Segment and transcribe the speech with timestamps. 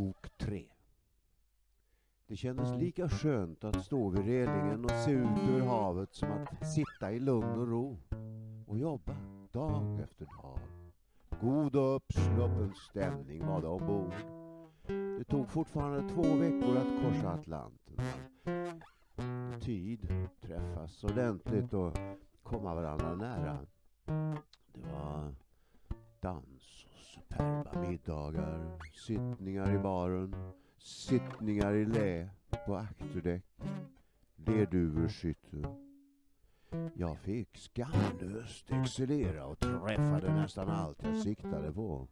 [0.00, 0.68] Bok 3
[2.26, 6.72] Det kändes lika skönt att stå vid relingen och se ut över havet som att
[6.74, 7.98] sitta i lugn och ro
[8.66, 9.16] och jobba
[9.52, 10.58] dag efter dag.
[11.40, 14.14] God och uppsluppen stämning var det ombord.
[15.18, 17.96] Det tog fortfarande två veckor att korsa Atlanten.
[19.60, 21.98] Tid träffas ordentligt och
[22.42, 23.58] komma varandra nära.
[24.72, 25.34] Det var
[26.20, 30.34] dans superba middagar, sittningar i baren,
[30.78, 32.30] sittningar i lä
[32.66, 33.44] på akterdäck,
[34.36, 35.64] lerduverskytte.
[36.94, 42.08] Jag fick skamlöst excellera och träffade nästan allt jag siktade på.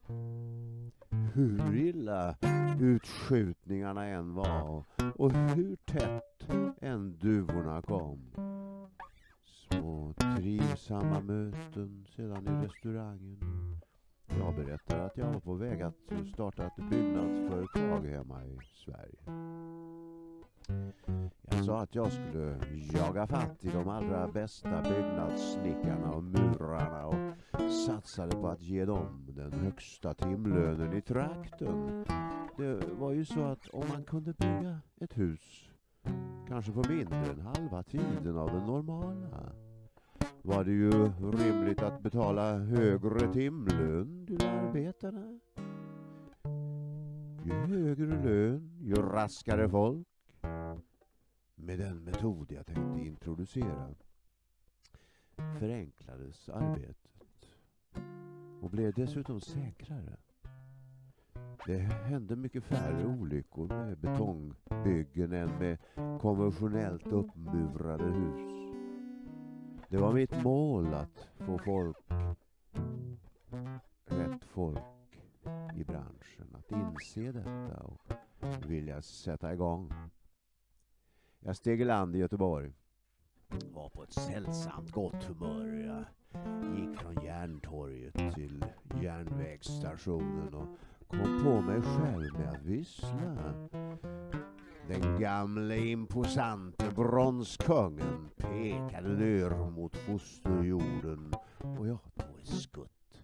[1.35, 2.37] Hur illa
[2.81, 6.49] utskjutningarna än var och hur tätt
[6.81, 8.31] än duvorna kom.
[9.45, 13.39] Små trivsamma möten sedan i restaurangen.
[14.29, 19.19] Jag berättade att jag var på väg att starta ett byggnadsföretag hemma i Sverige.
[21.51, 22.59] Jag sa att jag skulle
[22.95, 29.27] jaga fatt i de allra bästa byggnadssnickarna och murarna och satsade på att ge dem
[29.29, 32.05] den högsta timlönen i trakten.
[32.57, 35.71] Det var ju så att om man kunde bygga ett hus,
[36.49, 39.53] kanske på mindre än halva tiden av det normala,
[40.49, 40.91] var det ju
[41.33, 45.39] rimligt att betala högre timlön till arbetarna.
[47.45, 50.09] Ju högre lön, ju raskare folk.
[51.55, 53.95] Med den metod jag tänkte introducera
[55.59, 57.25] förenklades arbetet
[58.61, 60.17] och blev dessutom säkrare.
[61.67, 65.79] Det hände mycket färre olyckor med betongbyggen än med
[66.21, 68.58] konventionellt uppmurade hus.
[69.91, 71.97] Det var mitt mål att få folk,
[74.07, 74.79] rätt folk
[75.77, 78.01] i branschen att inse detta och
[78.67, 79.93] vilja sätta igång.
[81.41, 82.73] Jag steg i land i Göteborg.
[83.73, 85.67] Var på ett sällsamt gott humör.
[85.67, 86.05] Jag
[86.79, 88.65] gick från Järntorget till
[89.03, 90.79] järnvägsstationen och
[91.09, 93.55] kom på mig själv med att vissla.
[94.89, 101.35] Den gamle imposante bronskungen pekade ner mot fosterjorden
[101.79, 103.23] och jag tog ett skutt.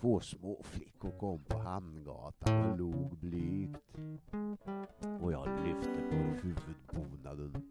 [0.00, 3.98] Två små flickor kom på Hamngatan och log blygt.
[5.20, 7.62] Och jag lyfte på huvudbonaden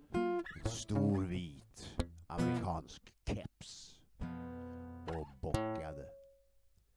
[0.63, 1.91] en stor vit
[2.27, 3.99] amerikansk keps
[5.07, 6.05] och bockade.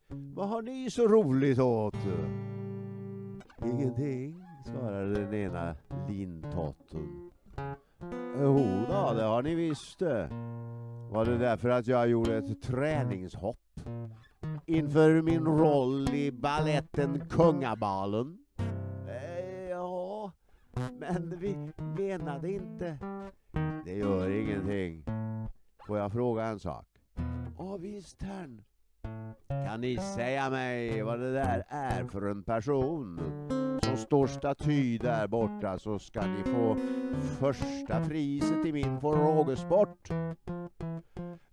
[0.09, 1.97] Vad har ni så roligt åt?
[3.65, 5.75] Ingenting, svarade den ena
[6.09, 7.31] lintotten.
[8.41, 10.29] Jo då, det har ni visst det.
[11.11, 13.81] Var det därför att jag gjorde ett träningshopp
[14.67, 18.39] inför min roll i balletten Kungabalen?
[19.09, 20.33] Eh, ja,
[20.99, 22.99] men vi menade inte.
[23.85, 25.05] Det gör ingenting.
[25.87, 26.87] Får jag fråga en sak?
[27.59, 28.63] Ja, visst herrn.
[29.49, 33.21] Kan ni säga mig vad det där är för en person?
[33.91, 36.77] Som står staty där borta så ska ni få
[37.41, 40.09] första priset i min frågesport.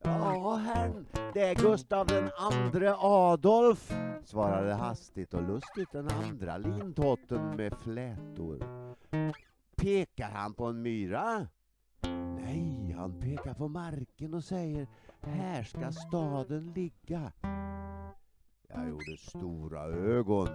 [0.03, 3.91] Ja, herrn, det är Gustav den andre Adolf,
[4.25, 8.63] svarade hastigt och lustigt den andra lintotten med flätor.
[9.75, 11.47] Pekar han på en myra?
[12.37, 14.87] Nej, han pekar på marken och säger
[15.21, 17.31] här ska staden ligga.
[18.77, 20.47] Jag gjorde stora ögon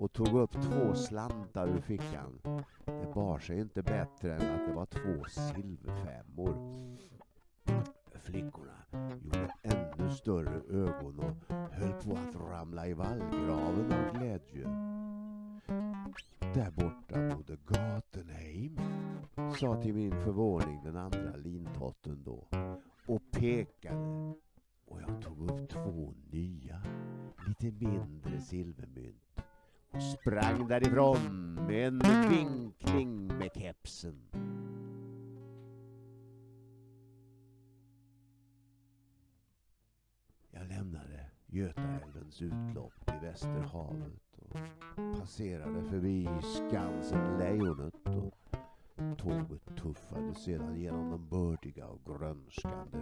[0.00, 2.40] och tog upp två slantar ur fickan.
[2.84, 6.54] Det bar sig inte bättre än att det var två silverfemmor.
[8.14, 14.64] Flickorna gjorde ännu större ögon och höll på att ramla i vallgraven av glädje.
[16.54, 18.78] Där borta bodde Gatenheim,
[19.60, 22.48] sa till min förvåning den andra lintotten då
[23.06, 24.34] och pekade
[24.92, 26.82] och jag tog upp två nya,
[27.48, 29.40] lite mindre silvermynt
[29.90, 31.98] och sprang därifrån med en
[32.30, 34.28] vinkling med kepsen.
[40.50, 44.56] Jag lämnade Götaälvens utlopp i Västerhavet och
[45.18, 48.38] passerade förbi Skansen Lejonet och
[49.18, 52.98] tåget tuffade sedan genom de bördiga och grönskande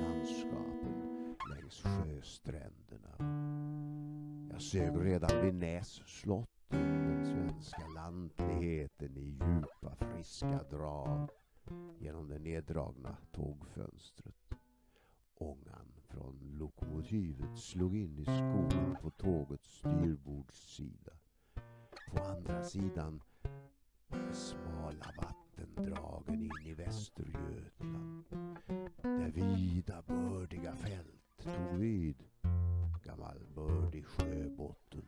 [0.00, 1.13] landskapen
[1.64, 3.16] längs sjöstränderna.
[4.52, 11.30] Jag sög redan vid Näs slott den svenska lantligheten i djupa friska drag
[11.98, 14.54] genom det neddragna tågfönstret.
[15.34, 21.12] Ångan från lokomotivet slog in i skogen på tågets styrbordssida.
[22.10, 23.22] på andra sidan
[24.32, 28.24] smala vattendragen in i Västergötland.
[29.02, 32.16] Där vida bördiga fält tog vid.
[33.04, 35.04] Gammal bördig sjöbotten.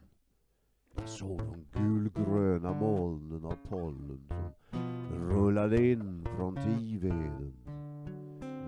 [0.96, 4.28] Jag såg de gulgröna molnen av pollen
[5.08, 7.54] som rullade in från Tiveden.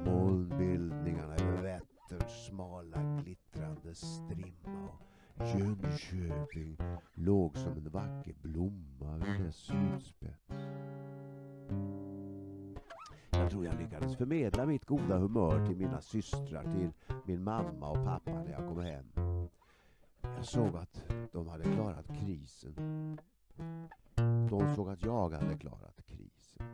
[0.06, 4.88] Molnbildningarna över Vätterns smala glittrande strimma
[5.34, 6.76] och Jönköping
[7.14, 10.54] låg som en vacker blomma vid dess sydspets.
[13.48, 16.90] Jag tror jag lyckades förmedla mitt goda humör till mina systrar, till
[17.24, 19.04] min mamma och pappa när jag kom hem.
[20.20, 22.74] Jag såg att de hade klarat krisen.
[24.50, 26.66] De såg att jag hade klarat krisen.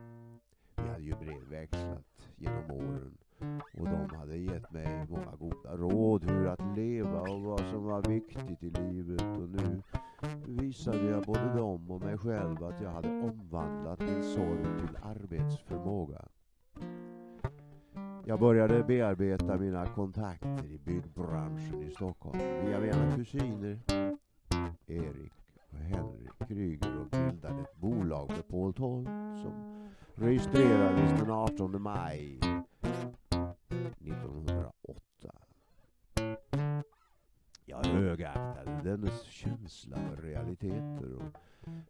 [0.76, 3.18] Vi hade ju brevväxlat genom åren
[3.74, 8.02] och de hade gett mig många goda råd hur att leva och vad som var
[8.02, 9.82] viktigt i livet och nu
[10.46, 16.24] visade jag både dem och mig själv att jag hade omvandlat min sorg till arbetsförmåga.
[18.26, 23.78] Jag började bearbeta mina kontakter i byggbranschen i Stockholm via mina kusiner
[24.86, 25.32] Erik
[25.70, 29.04] och Henrik Kryger och bildade ett bolag med Paul Toll
[29.42, 29.52] som
[30.14, 32.38] registrerades den 18 maj
[34.00, 34.74] 1908.
[37.64, 41.38] Jag högaktade dennes känsla för realiteter och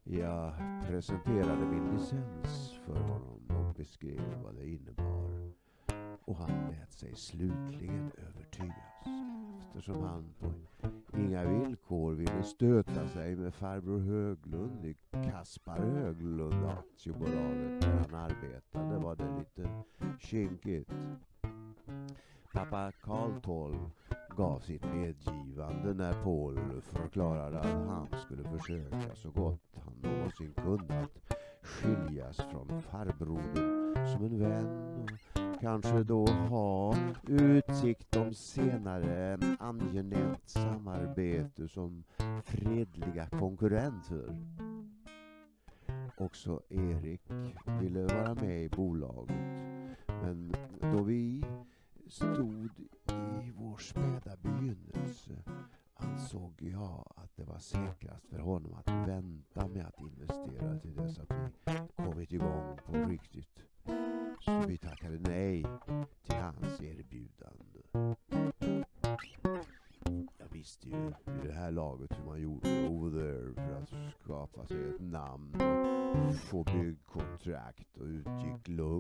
[0.03, 0.53] jag
[0.87, 5.64] presenterade min licens för honom och beskrev vad det innebar.
[6.35, 9.07] Och han lät sig slutligen övertygas
[9.61, 10.53] eftersom han på
[11.19, 14.97] inga villkor ville stöta sig med farbror Höglund i
[15.31, 19.83] Kaspar Höglund aktiebolaget där han arbetade var det lite
[20.19, 20.91] kinkigt.
[22.53, 23.81] Pappa Karl XII
[24.37, 31.01] gav sitt medgivande när Paul förklarade att han skulle försöka så gott han någonsin kunde
[31.01, 35.34] att skiljas från farbrodern som en vän och
[35.65, 36.97] kanske då ha
[37.29, 42.05] utsikt om senare angenämt samarbete som
[42.45, 44.37] fredliga konkurrenter.
[46.17, 47.23] Också Erik
[47.81, 49.37] ville vara med i bolaget
[50.07, 51.45] men då vi
[52.09, 52.71] stod
[53.43, 55.33] i vår späda begynnelse
[55.95, 58.94] ansåg jag att det var säkrast för honom att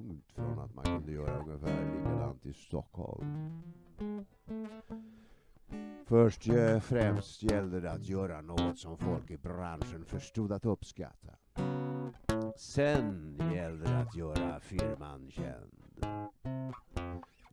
[0.05, 3.63] långt från att man kunde göra ungefär likadant i Stockholm.
[6.07, 11.33] Först eh, främst gällde det att göra något som folk i branschen förstod att uppskatta.
[12.57, 15.85] Sen gällde det att göra firman känd.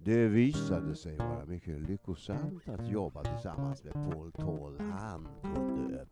[0.04, 4.80] Det visade sig vara mycket lyckosamt att jobba tillsammans med Paul Tål.
[4.80, 6.06] Han kunde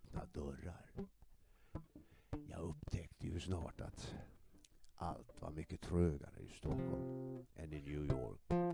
[6.00, 8.74] trögare i Stockholm än i New York.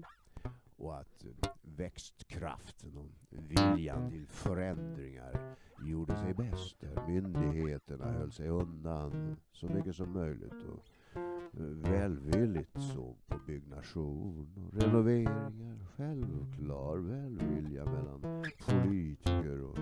[0.77, 5.55] Och att eh, växtkraften och viljan till förändringar
[5.87, 10.83] gjorde sig bäst där myndigheterna höll sig undan så mycket som möjligt och
[11.15, 15.79] eh, välvilligt såg på byggnation och renoveringar.
[15.97, 19.77] Självklar välvilja mellan politiker och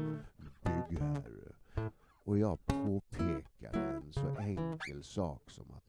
[0.63, 1.53] byggherre.
[2.25, 5.82] Och jag påpekade en så enkel sak som att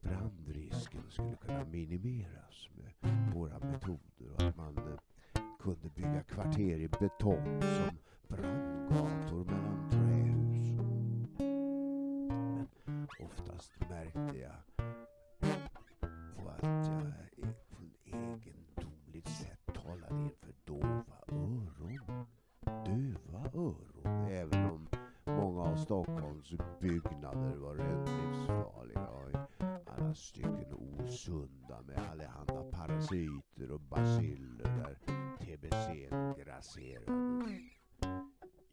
[0.00, 6.88] brandrisken skulle kunna minimeras med våra metoder och att man eh, kunde bygga kvarter i
[6.88, 10.78] betong som brandgator mellan trähus.
[12.88, 14.86] Men oftast märkte jag
[16.36, 17.02] på att jag
[17.36, 22.26] på ett egendomligt sätt talade inför dova öron.
[22.64, 24.87] Döva öron, även om
[25.38, 29.36] många av Stockholms byggnader var räddningsfarliga och i
[29.86, 34.98] alla stycken osunda med allehanda parasiter och baciller där
[35.38, 36.08] tbc
[36.44, 37.60] grasserade.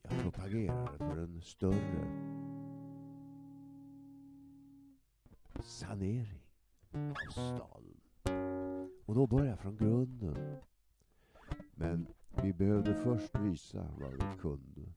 [0.01, 2.35] Jag propagerade för en större
[5.59, 6.41] sanering
[6.93, 8.01] av staden.
[9.05, 10.57] Och då började jag från grunden.
[11.75, 12.07] Men
[12.43, 14.94] vi behövde först visa vad vi kunde.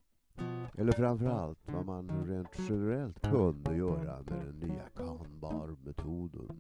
[0.79, 6.57] Eller framförallt vad man rent generellt kunde göra med den nya Kanbar-metoden.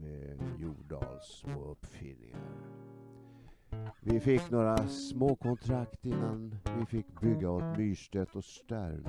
[0.00, 2.40] Med Jordals små uppfinningar.
[4.00, 9.06] Vi fick några små kontrakt innan vi fick bygga åt Myrstedt och Stern.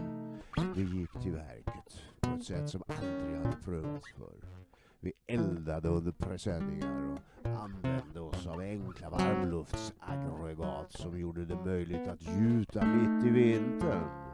[0.75, 4.66] Vi gick till verket på ett sätt som aldrig hade prövats förr.
[4.99, 12.21] Vi eldade under presenningar och använde oss av enkla varmluftsaggregat som gjorde det möjligt att
[12.21, 14.27] gjuta mitt i vintern.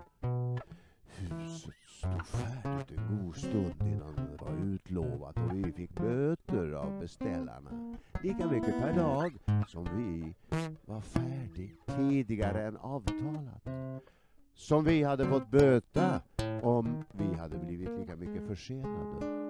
[1.05, 6.99] Huset stod färdigt en god stund innan det var utlovat och vi fick böter av
[6.99, 7.97] beställarna.
[8.23, 10.35] Lika mycket per dag som vi
[10.85, 13.67] var färdig tidigare än avtalat.
[14.55, 16.21] Som vi hade fått böta
[16.61, 19.43] om vi hade blivit lika mycket försenade.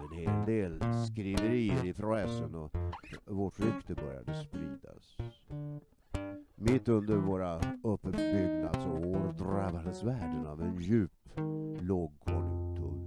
[0.00, 2.76] Det blev en hel del skriverier i pressen och
[3.24, 5.16] vårt rykte började spridas.
[6.54, 11.12] Mitt under våra uppbyggnadsår drabbades världen av en djup
[11.80, 12.98] lågkonjunktur.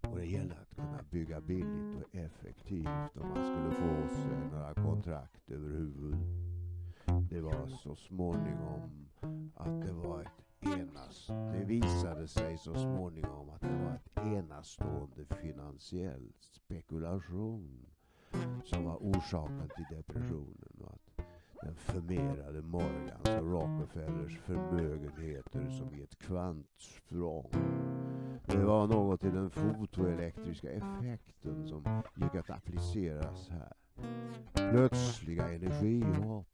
[0.00, 4.52] Och det gällde att kunna bygga billigt och effektivt om man skulle få sig eh,
[4.52, 6.20] några kontrakt över huvudet.
[7.30, 9.08] Det var så småningom
[9.54, 11.26] att det var ett enas.
[11.26, 17.86] Det visade sig så småningom att det var ett enastående finansiell spekulation
[18.64, 21.26] som var orsaken till depressionen och att
[21.62, 27.50] den förmerade Morgans och Rockefellers förmögenheter som i ett kvantsprång.
[28.46, 33.72] Det var något i den fotoelektriska effekten som gick att appliceras här.
[34.52, 36.46] Plötsliga energihopp.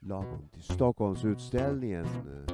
[0.00, 2.53] Lagom till Stockholmsutställningen eh,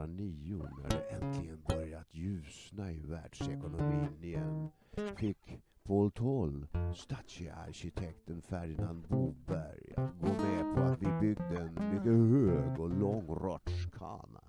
[0.00, 4.68] 2009 när det äntligen börjat ljusna i världsekonomin igen
[5.16, 6.66] fick Paul Toll,
[6.96, 13.26] stadsarkitekten Ferdinand Boberg, att gå med på att vi byggde en mycket hög och lång
[13.26, 14.40] rutschkana.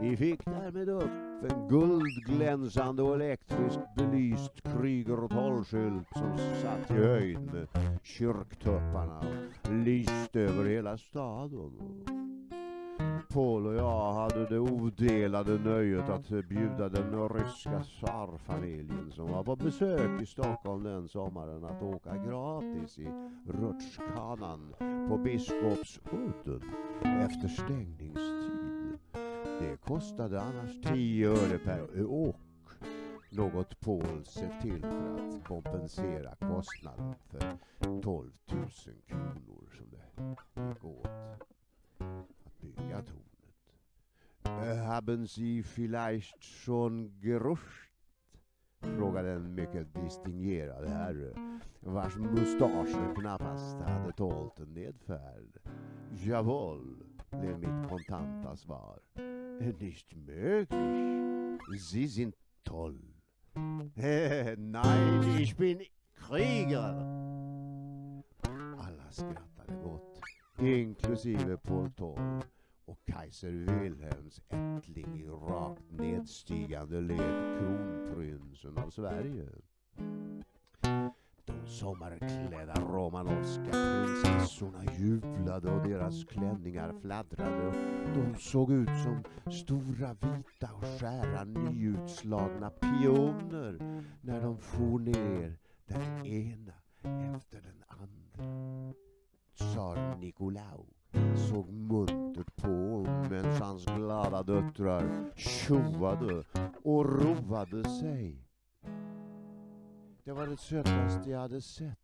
[0.00, 7.40] Vi fick därmed upp en guldglänsande och elektriskt belyst Kryger Toll-skylt som satt i höjd
[7.40, 7.68] med
[8.02, 9.22] kyrktupparna
[9.62, 12.17] och lyste över hela staden.
[13.32, 19.56] Paul och jag hade det odelade nöjet att bjuda den ryska tsarfamiljen som var på
[19.56, 23.08] besök i Stockholm den sommaren att åka gratis i
[23.46, 24.74] rutschkanan
[25.08, 26.60] på Biskopsudden
[27.04, 28.98] efter stängningstid.
[29.60, 32.36] Det kostade annars 10 öre per åk.
[33.30, 37.40] Något Paul sett till för att kompensera kostnaden för
[38.02, 38.68] 12 000
[39.06, 41.08] kronor som det gick åt
[42.60, 43.14] tornet.
[44.86, 47.88] Haben Sie vielleicht schon geruscht?
[48.80, 51.32] frågade en mycket distingerad herre
[51.80, 55.58] vars mustascher knappast hade tålt en nedfärd.
[56.24, 59.00] Jawohl, blev mitt kontanta svar.
[59.80, 61.60] Nicht möglich.
[61.80, 63.00] Sie sind toll.
[64.56, 65.82] Nein, ich bin
[66.14, 66.94] Krieger.
[68.78, 70.07] Alla skrattade gott,
[70.60, 72.42] inklusive Paul Toll
[72.84, 79.48] och Kaiser Wilhelms ättling i rakt nedstigande led kronprinsen av Sverige.
[81.44, 87.72] De sommarklädda romanovska prinsessorna jublade och deras klänningar fladdrade.
[88.14, 89.22] De såg ut som
[89.52, 96.74] stora vita och skära nyutslagna pioner när de for ner den ena
[97.36, 99.07] efter den andra.
[99.58, 100.86] Tsar Nikolao
[101.36, 106.44] såg muntert på medan hans glada döttrar tjoade
[106.84, 108.44] och roade sig.
[110.24, 111.98] Det var det sötaste jag hade sett.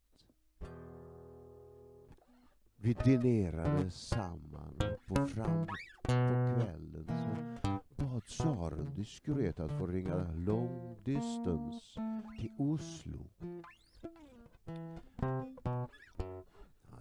[2.77, 5.67] Vi dinerade samman på fram
[6.03, 12.01] på kvällen så bad tsaren diskret att få ringa long distance
[12.41, 13.19] till Oslo.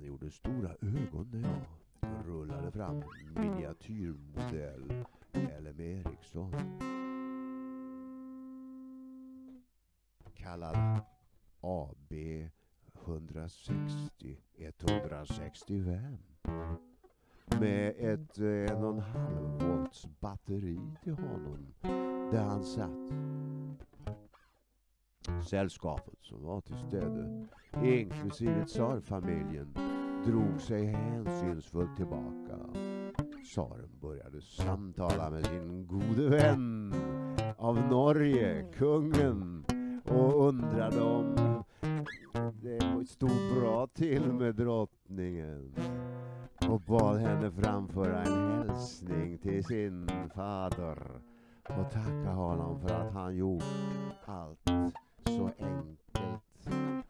[0.03, 1.65] Han gjorde stora ögon när
[2.01, 3.03] jag rullade fram
[3.36, 6.53] miniatyrmodell LM Ericsson.
[10.36, 11.00] Kallad
[11.62, 12.13] AB
[13.05, 16.17] 160 165
[17.60, 21.74] med ett eh, en och en halv volts batteri till honom
[22.31, 23.13] där han satt.
[25.45, 27.47] Sällskapet som var till städe,
[27.83, 29.73] inklusive tsarfamiljen,
[30.25, 32.57] drog sig hänsynsfullt tillbaka.
[33.45, 36.93] Tsaren började samtala med sin gode vän
[37.57, 39.65] av Norge, kungen,
[40.05, 41.63] och undrade om
[42.61, 45.75] det stod bra till med drottningen
[46.69, 50.97] och bad henne framföra en hälsning till sin fader
[51.63, 53.63] och tacka honom för att han gjort
[54.25, 54.69] allt
[55.37, 56.03] så enkelt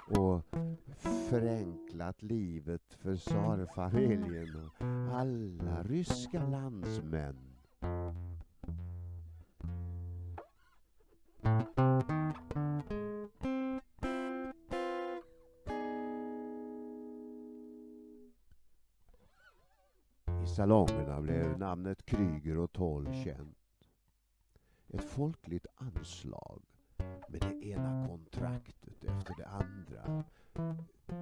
[0.07, 0.41] och
[1.29, 7.49] förenklat livet för tsarfamiljen och alla ryska landsmän.
[20.43, 23.57] I salongerna blev namnet Kryger och Toll känt.
[24.87, 26.72] Ett folkligt anslag
[27.33, 30.23] med det ena kontraktet efter det andra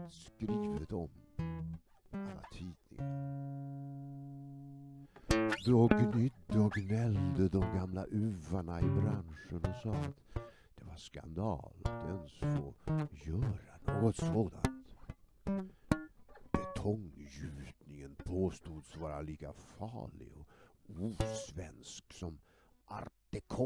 [0.10, 1.10] skrivet om
[2.12, 3.12] alla tidningar.
[5.66, 10.44] Då gnydde och gnällde de gamla uvarna i branschen och sa att
[10.76, 12.74] det var skandal att ens få
[13.12, 14.98] göra något sådant.
[16.52, 20.46] Betonggjutningen påstods vara lika farlig och
[21.06, 22.40] osvensk som
[22.86, 23.66] art déco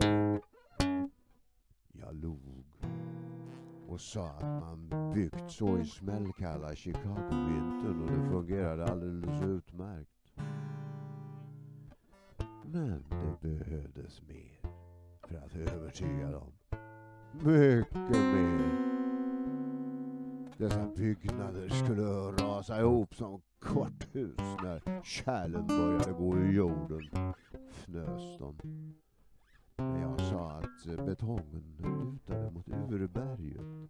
[2.01, 2.65] jag log
[3.87, 10.09] och sa att man byggt så i smällkalla Chicago-vintern och det fungerade alldeles utmärkt.
[12.65, 14.71] Men det behövdes mer
[15.27, 16.51] för att övertyga dem.
[17.31, 18.95] Mycket mer.
[20.57, 27.33] Dessa byggnader skulle rasa ihop som korthus när kärlen började gå ur jorden,
[27.69, 28.55] fnös de.
[29.77, 33.89] När jag sa att eh, betongen lutade mot urberget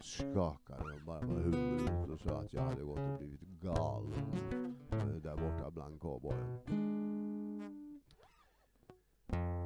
[0.00, 4.36] skakade de bara på huvudet och sa att jag hade gått och blivit galen
[4.90, 6.58] eh, där borta bland cowboyen.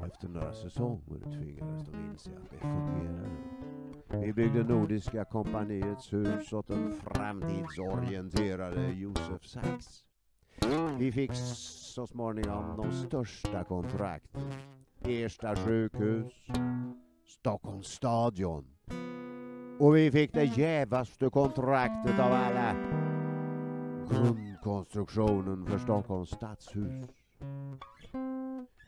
[0.06, 3.30] Efter några säsonger tvingades de inse att det fungerade.
[4.26, 10.04] Vi byggde Nordiska kompaniets hus åt den framtidsorienterade Josef Sachs.
[10.98, 14.52] Vi fick så småningom de största kontrakten.
[15.04, 16.32] Ersta sjukhus,
[17.26, 18.64] Stockholms stadion.
[19.78, 22.74] Och vi fick det jävaste kontraktet av alla.
[24.10, 27.04] Grundkonstruktionen för Stockholms stadshus.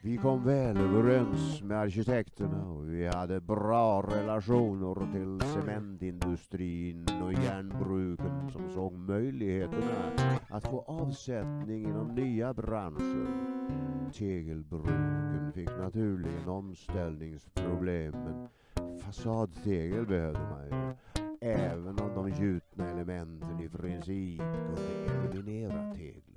[0.03, 8.51] Vi kom väl överens med arkitekterna och vi hade bra relationer till cementindustrin och järnbruken
[8.51, 10.13] som såg möjligheterna
[10.49, 13.27] att få avsättning inom nya branscher.
[14.13, 18.49] Tegelbruken fick naturligen omställningsproblem men
[18.99, 20.95] fasadtegel behövde man ju.
[21.41, 26.30] Även om de gjutna elementen i princip kunde eliminera teglet.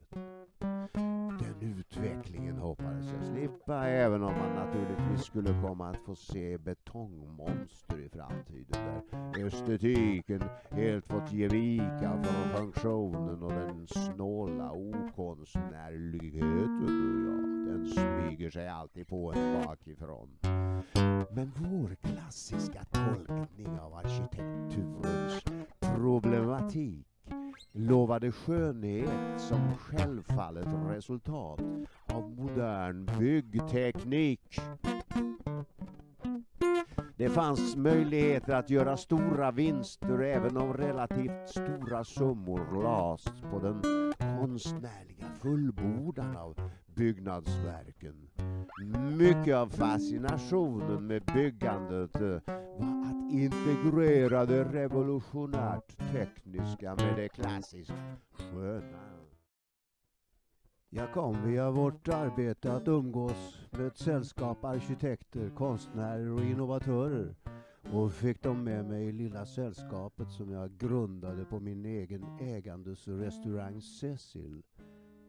[1.97, 8.09] Utvecklingen hoppades jag slippa även om man naturligtvis skulle komma att få se betongmonster i
[8.09, 9.01] framtiden
[9.33, 17.23] där estetiken helt fått ge vika från funktionen och den snåla okonstnärligheten.
[17.25, 17.31] Ja,
[17.71, 20.29] den smyger sig alltid på en bakifrån.
[21.31, 25.43] Men vår klassiska tolkning av arkitekturens
[25.95, 27.12] problematik
[27.71, 31.59] lovade skönhet som självfallet resultat
[32.05, 34.59] av modern byggteknik.
[37.17, 43.81] Det fanns möjligheter att göra stora vinster även om relativt stora summor lades på den
[44.39, 48.29] konstnärliga fullbordan av byggnadsverken.
[49.17, 52.39] Mycket av fascinationen med byggandet eh,
[52.79, 57.93] var att integrera det revolutionärt tekniska med det klassiskt
[58.31, 59.13] sköna.
[60.89, 67.35] Jag kom via vårt arbete att umgås med ett sällskap arkitekter, konstnärer och innovatörer
[67.91, 73.07] och fick dem med mig i lilla sällskapet som jag grundade på min egen ägandes
[73.07, 74.63] restaurang Cecil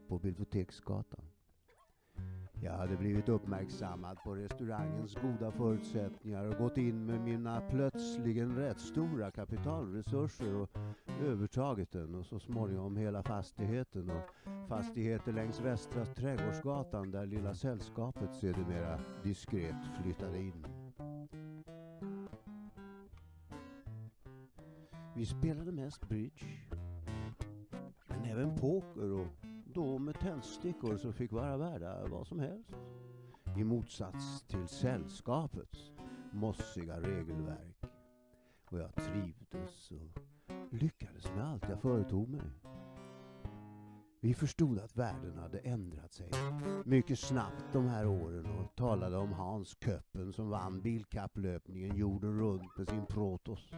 [0.09, 1.25] på Biblioteksgatan.
[2.63, 8.81] Jag hade blivit uppmärksammad på restaurangens goda förutsättningar och gått in med mina plötsligen rätt
[8.81, 10.71] stora kapitalresurser och
[11.23, 18.35] övertagit den och så småningom hela fastigheten och fastigheter längs Västra Trädgårdsgatan där Lilla Sällskapet
[18.35, 20.67] sedermera diskret flyttade in.
[25.17, 26.47] Vi spelade mest bridge,
[28.09, 29.27] men även poker och
[29.75, 32.75] då med tändstickor som fick vara värda vad som helst.
[33.57, 35.93] I motsats till sällskapets
[36.33, 37.85] mossiga regelverk.
[38.71, 40.23] Och jag trivdes och
[40.71, 42.51] lyckades med allt jag företog mig.
[44.21, 46.31] Vi förstod att världen hade ändrat sig
[46.85, 52.79] mycket snabbt de här åren och talade om Hans Köppen som vann bilkapplöpningen jorden runt
[52.79, 53.71] med sin Protos.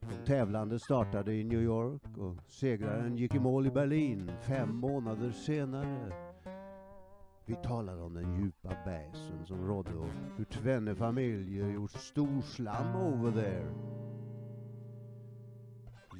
[0.00, 5.30] De tävlande startade i New York och segraren gick i mål i Berlin fem månader
[5.30, 6.12] senare.
[7.44, 13.32] Vi talade om den djupa bäsen som rådde och hur tvenne familjer gjort storslam over
[13.32, 13.74] there.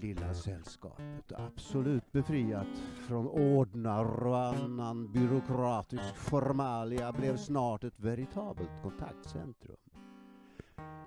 [0.03, 9.86] Lilla sällskapet, absolut befriat från ordnar och annan byråkratisk formalia, blev snart ett veritabelt kontaktcentrum.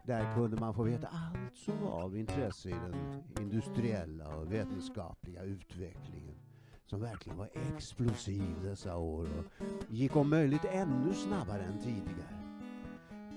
[0.03, 5.43] Där kunde man få veta allt som var av intresse i den industriella och vetenskapliga
[5.43, 6.35] utvecklingen
[6.85, 12.39] som verkligen var explosiv dessa år och gick om möjligt ännu snabbare än tidigare.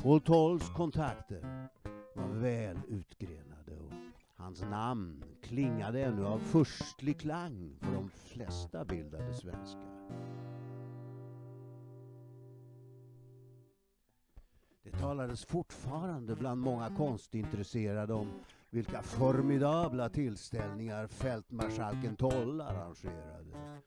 [0.02, 1.68] Paul Tolls kontakter
[2.14, 3.92] var väl utgrenade och
[4.36, 9.91] hans namn klingade ännu av förstlig klang för de flesta bildade svenskar.
[15.12, 18.28] Det talades fortfarande bland många konstintresserade om
[18.70, 23.82] vilka formidabla tillställningar fältmarskalken Toll arrangerade.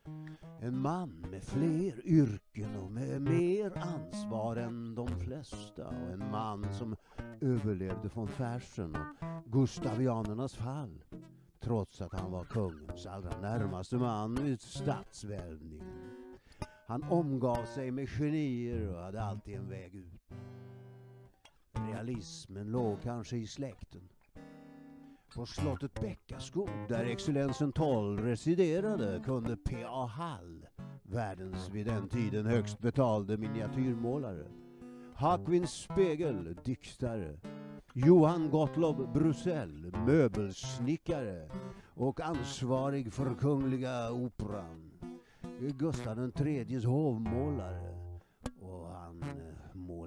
[0.61, 6.73] En man med fler yrken och med mer ansvar än de flesta och en man
[6.73, 6.95] som
[7.41, 11.03] överlevde von Fersen och Gustavianernas fall
[11.59, 16.11] trots att han var kungens allra närmaste man vid statsvälvningen.
[16.87, 20.24] Han omgav sig med genier och hade alltid en väg ut.
[21.95, 24.01] Realismen låg kanske i släkten.
[25.35, 30.05] På slottet Bäckaskog, där excellensen Toll residerade, kunde P.A.
[30.05, 30.65] Hall,
[31.03, 34.45] världens vid den tiden högst betalde miniatyrmålare,
[35.13, 37.39] Hakwin Spegel, diktare,
[37.93, 41.49] Johan Gottlob Brusell, möbelsnickare
[41.93, 44.91] och ansvarig för Kungliga Operan,
[45.59, 47.94] Gustav IIIs hovmålare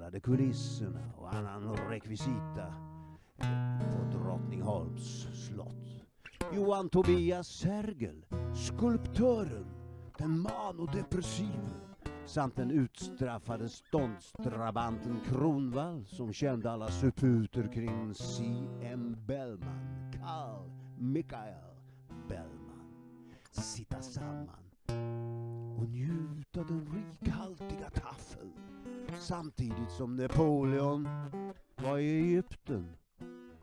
[0.09, 2.75] målade kulisserna och annan rekvisita
[3.81, 6.05] på Drottningholms slott.
[6.53, 9.67] Johan Tobias Sergel, skulptören,
[10.19, 11.71] den manodepressive
[12.27, 19.17] samt den utstraffade ståndsdrabanten Kronvall som kände alla suputer kring C.M.
[19.27, 21.77] Bellman, Carl Michael
[22.29, 22.93] Bellman.
[23.51, 24.69] Sitta samman
[25.79, 28.68] och njuta den rikhaltiga taffeln
[29.29, 31.09] samtidigt som Napoleon
[31.77, 32.89] var i Egypten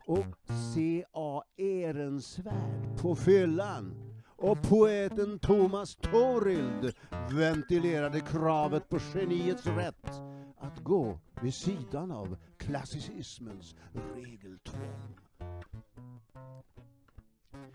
[0.06, 0.26] och
[0.74, 1.42] C.A.
[1.56, 3.94] Ehrensvärd på fyllan
[4.36, 6.94] och poeten Thomas Torild
[7.32, 10.10] ventilerade kravet på geniets rätt
[10.58, 13.74] att gå vid sidan av klassicismens
[14.14, 15.18] regeltvång.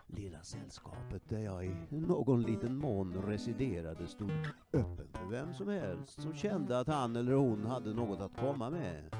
[0.07, 4.31] Lilla sällskapet där jag i någon liten mån residerade stod
[4.73, 9.15] öppen vem som helst som kände att han eller hon hade något att komma med.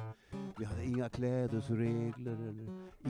[0.57, 2.67] Vi hade inga klädesregler eller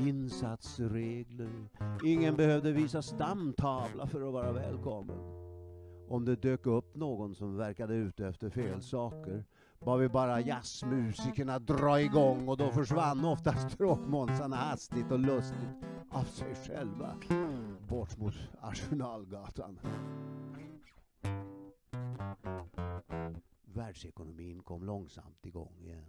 [0.08, 1.68] insatsregler.
[2.06, 5.18] Ingen behövde visa stamtavla för att vara välkommen.
[6.10, 9.44] Om det dök upp någon som verkade ute efter fel saker
[9.80, 16.24] bad vi bara jazzmusikerna dra igång och då försvann oftast stråkmånsarna hastigt och lustigt av
[16.24, 17.16] sig själva
[17.88, 19.80] bort mot Arsenalgatan.
[23.65, 26.06] Världsekonomin kom långsamt igång igen.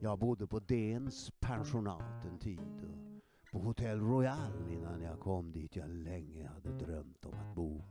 [0.00, 5.76] Jag bodde på Dens pensionat en tid och på Hotel Royal innan jag kom dit
[5.76, 7.84] jag länge hade drömt om att bo.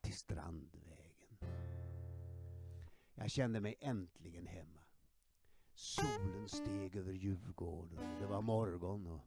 [0.00, 1.38] Till Strandvägen.
[3.14, 4.80] Jag kände mig äntligen hemma.
[5.74, 8.16] Solen steg över Djurgården.
[8.20, 9.20] Det var morgon och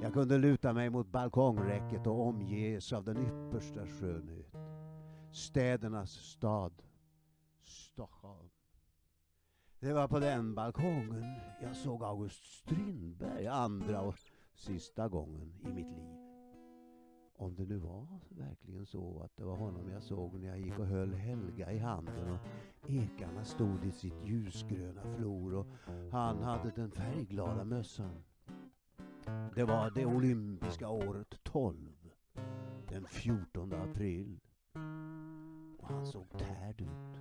[0.00, 4.54] jag kunde luta mig mot balkongräcket och omges av den yppersta skönhet.
[5.32, 6.82] Städernas stad,
[7.62, 8.50] Stockholm.
[9.80, 14.14] Det var på den balkongen jag såg August Strindberg andra och
[14.54, 16.16] sista gången i mitt liv.
[17.36, 20.78] Om det nu var verkligen så att det var honom jag såg när jag gick
[20.78, 25.66] och höll Helga i handen och ekarna stod i sitt ljusgröna flor och
[26.12, 28.24] han hade den färgglada mössan.
[29.54, 31.76] Det var det olympiska året 12.
[32.88, 34.40] Den 14 april.
[35.90, 37.20] Han såg tärd ut.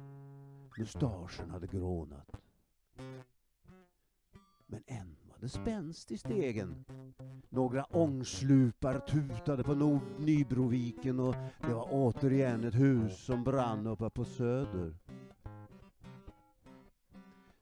[0.78, 2.32] Mustaschen hade grånat.
[4.68, 6.86] Men än var det spänst i stegen.
[7.50, 14.10] Några ångslupar tutade på Nord Nybroviken och det var återigen ett hus som brann uppe
[14.10, 14.96] på Söder.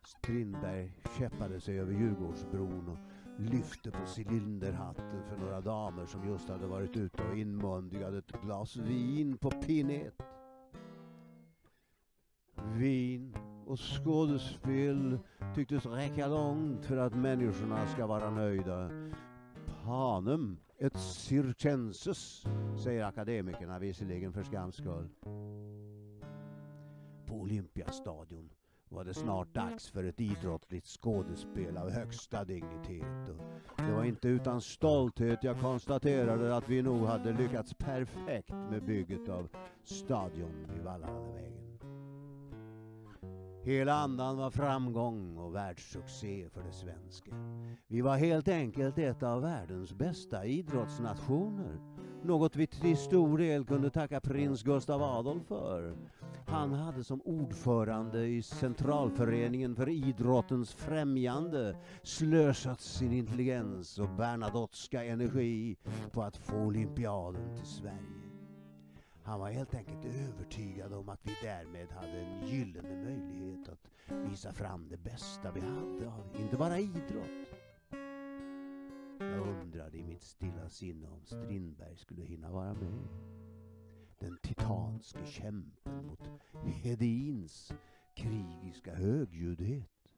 [0.06, 2.98] Strindberg käppade sig över Djurgårdsbron och
[3.42, 8.76] lyfte på cylinderhatten för några damer som just hade varit ute och inmundigade ett glas
[8.76, 10.22] vin på Pinet.
[12.76, 15.20] Vin och skådespel
[15.56, 18.90] tycktes räcka långt för att människorna ska vara nöjda.
[19.84, 22.44] Panem ett circenses,
[22.84, 25.10] säger akademikerna visserligen för skams skull.
[27.26, 28.50] På Olympiastadion
[28.90, 33.30] var det snart dags för ett idrottligt skådespel av högsta dignitet.
[33.30, 38.86] Och det var inte utan stolthet jag konstaterade att vi nog hade lyckats perfekt med
[38.86, 39.50] bygget av
[39.84, 41.80] stadion vid Valhallavägen.
[43.68, 47.32] Hela andan var framgång och världssuccé för det svenska.
[47.88, 51.80] Vi var helt enkelt ett av världens bästa idrottsnationer.
[52.24, 55.98] Något vi till stor del kunde tacka prins Gustav Adolf för.
[56.46, 65.78] Han hade som ordförande i centralföreningen för idrottens främjande slösat sin intelligens och Bernadotteska energi
[66.12, 68.27] på att få olympiaden till Sverige.
[69.28, 73.90] Han var helt enkelt övertygad om att vi därmed hade en gyllene möjlighet att
[74.30, 77.48] visa fram det bästa vi hade av inte bara idrott.
[79.20, 83.08] Jag undrade i mitt stilla sinne om Strindberg skulle hinna vara med.
[84.20, 86.30] Den titanske kämpen mot
[86.84, 87.74] Hedins
[88.16, 90.14] krigiska högljuddhet.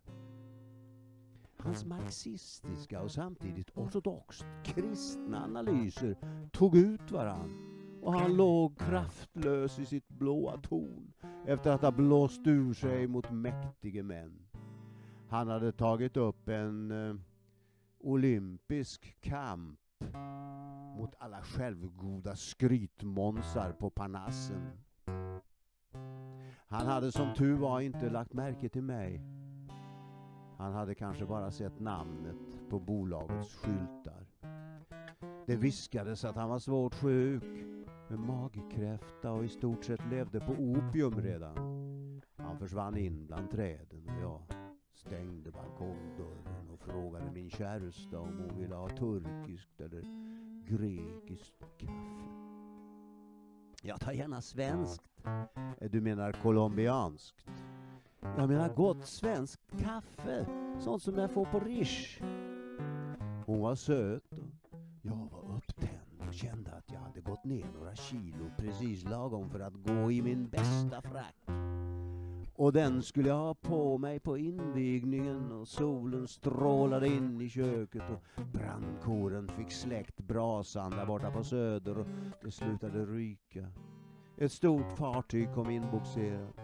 [1.57, 6.17] Hans marxistiska och samtidigt ortodoxt kristna analyser
[6.51, 7.68] tog ut varann
[8.01, 11.13] och han låg kraftlös i sitt blåa torn
[11.45, 14.45] efter att ha blåst ur sig mot mäktige män.
[15.29, 17.15] Han hade tagit upp en eh,
[17.99, 19.79] olympisk kamp
[20.97, 24.71] mot alla självgoda skrytmånsar på Parnassen.
[26.67, 29.21] Han hade som tur var inte lagt märke till mig.
[30.57, 32.35] Han hade kanske bara sett namnet
[32.69, 34.25] på bolagets skyltar.
[35.45, 37.43] Det viskades att han var svårt sjuk
[38.09, 41.55] med magkräfta och i stort sett levde på opium redan.
[42.37, 44.41] Han försvann in bland träden och jag
[44.93, 50.01] stängde balkongdörren och frågade min käresta om hon ville ha turkiskt eller
[50.65, 52.29] grekiskt kaffe.
[53.83, 55.03] Jag tar gärna svenskt.
[55.91, 57.47] Du menar colombianskt?
[58.21, 60.45] Jag menar gott svenskt kaffe.
[60.79, 62.21] Sånt som jag får på Rish.
[63.45, 64.38] Hon var söt
[66.29, 70.21] och kände att jag hade gått ner några kilo precis lagom för att gå i
[70.21, 71.35] min bästa frack.
[72.55, 78.03] Och den skulle jag ha på mig på invigningen och solen strålade in i köket
[78.09, 82.07] och brandkåren fick släckt brasan där borta på söder och
[82.43, 83.71] det slutade ryka.
[84.37, 86.55] Ett stort fartyg kom inbogserat.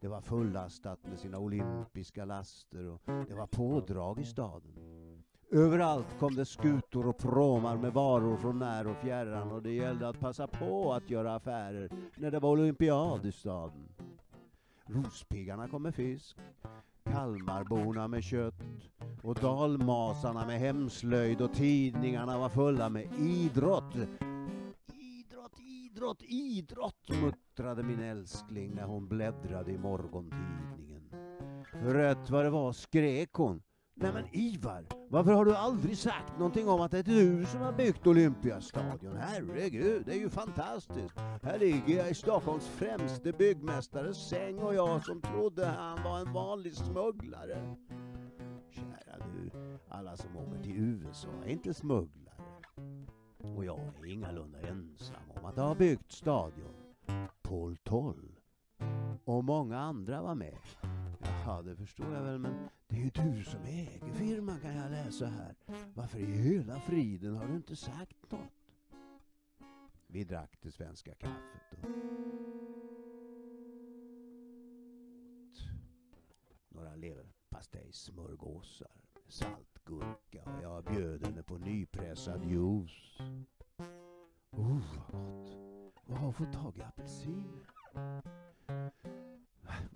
[0.00, 4.83] Det var fullastat med sina olympiska laster och det var pådrag i staden.
[5.50, 10.08] Överallt kom det skutor och pråmar med varor från när och fjärran och det gällde
[10.08, 13.88] att passa på att göra affärer när det var olympiad i staden.
[14.86, 16.36] Rospiggarna kom med fisk,
[17.04, 18.54] Kalmarborna med kött
[19.22, 23.94] och dalmasarna med hemslöjd och tidningarna var fulla med idrott.
[24.92, 31.02] Idrott, idrott, idrott muttrade min älskling när hon bläddrade i morgontidningen.
[31.72, 33.62] Rätt vad det var skrek hon.
[33.96, 37.60] Nej men Ivar, varför har du aldrig sagt någonting om att det är du som
[37.60, 39.16] har byggt Olympiastadion?
[39.16, 41.18] Herregud, det är ju fantastiskt.
[41.42, 46.32] Här ligger jag i Stockholms främste byggmästares säng och jag som trodde han var en
[46.32, 47.76] vanlig smugglare.
[48.70, 49.50] Kära du,
[49.88, 52.34] alla som åker till USA är inte smugglare.
[53.56, 56.74] Och jag är ingalunda ensam om att ha byggt stadion.
[57.42, 58.40] Paul Toll
[59.24, 60.58] och många andra var med.
[61.46, 64.90] Ja, det förstår jag väl, men det är ju du som äger firman kan jag
[64.90, 65.54] läsa här.
[65.94, 68.40] Varför i hela friden har du inte sagt något?
[70.06, 71.88] Vi drack det svenska kaffet och
[76.50, 78.90] åt några leverpastejsmörgåsar
[79.24, 83.20] med saltgurka och jag bjöd henne på nypressad juice.
[84.50, 84.82] Oh,
[85.12, 85.94] vad gott!
[86.06, 87.66] Vad har fått tag i apelsiner?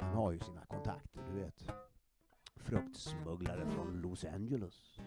[0.00, 1.70] Man har ju sina kontakter, du vet.
[2.56, 5.00] Fruktsmugglare från Los Angeles.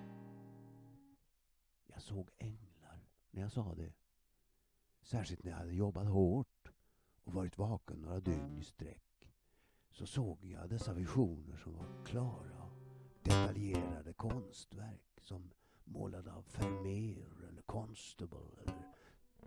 [1.88, 3.94] Jag såg änglar när jag sa det.
[5.02, 6.72] Särskilt när jag hade jobbat hårt
[7.24, 9.30] och varit vaken några dygn i sträck.
[9.92, 12.70] Så såg jag dessa visioner som var klara
[13.24, 15.52] detaljerade konstverk som
[15.84, 18.94] målade av Vermeer eller Constable eller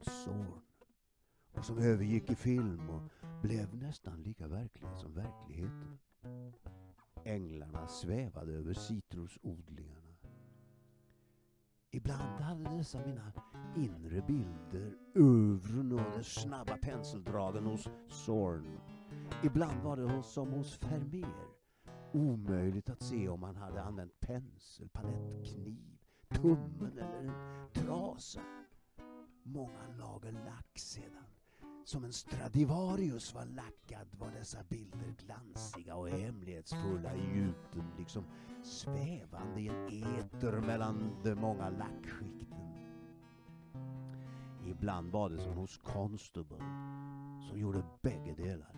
[0.01, 0.63] Zorn
[1.57, 3.03] och som övergick i film och
[3.43, 5.99] blev nästan lika verkliga som verkligheten.
[7.25, 10.05] Änglarna svävade över citrusodlingarna.
[11.91, 13.33] Ibland hade dessa mina
[13.77, 18.79] inre bilder övren och de snabba penseldragen hos Zorn.
[19.45, 21.49] Ibland var det som hos Vermeer.
[22.13, 27.33] Omöjligt att se om han hade använt pensel, palettkniv, tummen eller en
[27.73, 28.41] trasa.
[29.43, 31.34] Många lager lack sedan
[31.85, 38.25] som en Stradivarius var lackad var dessa bilder glansiga och hemlighetsfulla i djupen, liksom
[38.63, 42.59] svävande i en eter mellan de många lackskikten.
[44.67, 46.59] Ibland var det som hos Constable,
[47.49, 48.75] som gjorde bägge delar.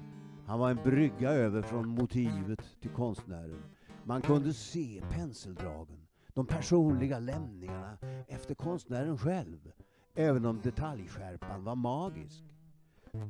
[0.47, 3.63] Han var en brygga över från motivet till konstnären.
[4.05, 9.73] Man kunde se penseldragen, de personliga lämningarna efter konstnären själv,
[10.15, 12.45] även om detaljskärpan var magisk.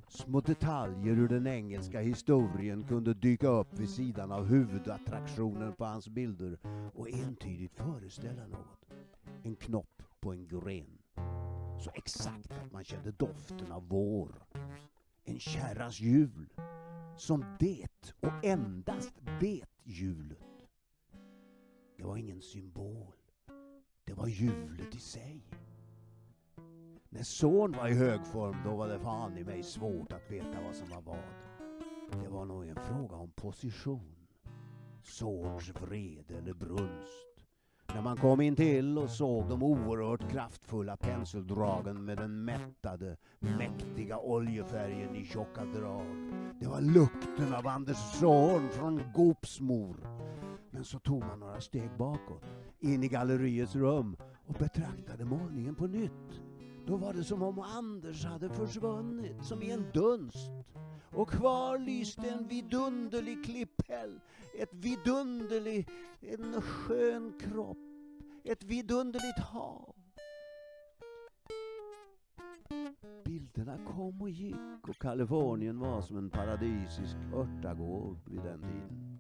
[0.09, 6.09] Små detaljer ur den engelska historien kunde dyka upp vid sidan av huvudattraktionen på hans
[6.09, 6.59] bilder
[6.94, 8.92] och entydigt föreställa något.
[9.42, 10.99] En knopp på en gren.
[11.81, 14.46] Så exakt att man kände doften av vår.
[15.25, 16.49] En kärras hjul.
[17.16, 20.38] Som det och endast det hjulet.
[21.96, 23.12] Det var ingen symbol.
[24.05, 25.42] Det var hjulet i sig.
[27.09, 30.61] När son var i hög form då var det fan i mig svårt att veta
[30.66, 32.23] vad som var vad.
[32.23, 34.16] Det var nog en fråga om position.
[35.03, 37.27] Sons vrede eller brunst.
[37.95, 44.19] När man kom in till och såg de oerhört kraftfulla penseldragen med den mättade, mäktiga
[44.19, 46.07] oljefärgen i tjocka drag.
[46.61, 49.97] Det var lukten av Anders Zorn från Gopsmor.
[50.71, 52.45] Men så tog man några steg bakåt,
[52.81, 54.16] in i galleriets rum
[54.47, 56.45] och betraktade målningen på nytt.
[56.87, 60.51] Då var det som om Anders hade försvunnit, som i en dunst.
[61.12, 64.20] Och kvar lyste en vidunderlig klipphäll,
[64.59, 65.88] ett vidunderlig,
[66.20, 67.79] en skön kropp,
[68.44, 69.94] ett vidunderligt hav.
[73.25, 79.18] Bilderna kom och gick och Kalifornien var som en paradisisk örtagård vid den tiden.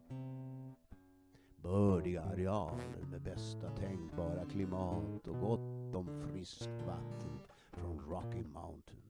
[1.62, 7.38] Bördiga arealer med bästa tänkbara klimat och gott om friskt vatten
[7.76, 9.06] från Rocky Mountains.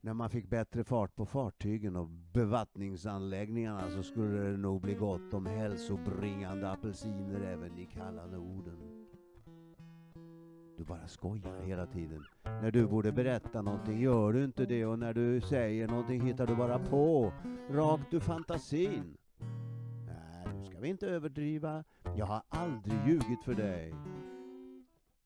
[0.00, 5.34] När man fick bättre fart på fartygen och bevattningsanläggningarna så skulle det nog bli gott
[5.34, 9.06] om hälsobringande apelsiner även i kalla Norden.
[10.76, 12.24] Du bara skojar hela tiden.
[12.44, 16.46] När du borde berätta någonting gör du inte det och när du säger någonting hittar
[16.46, 17.32] du bara på.
[17.70, 19.16] Rakt ur fantasin.
[20.06, 21.84] Nej, nu ska vi inte överdriva.
[22.16, 23.94] Jag har aldrig ljugit för dig.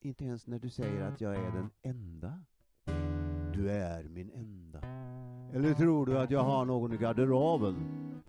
[0.01, 2.39] Inte ens när du säger att jag är den enda.
[3.53, 4.81] Du är min enda.
[5.53, 7.75] Eller tror du att jag har någon i garderoben?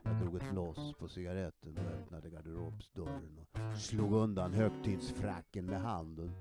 [0.02, 6.33] Jag drog ett loss på cigaretten och öppnade garderobsdörren och slog undan högtidsfracken med handen.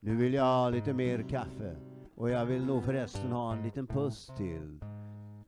[0.00, 1.76] Nu vill jag ha lite mer kaffe
[2.14, 4.80] och jag vill nog förresten ha en liten puss till.